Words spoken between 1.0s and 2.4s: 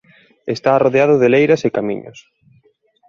de leiras e camiños.